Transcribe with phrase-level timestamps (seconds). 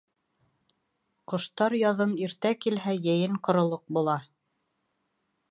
[1.33, 4.19] Ҡоштар яҙын иртә килһә, йәйен ҡоролоҡ була.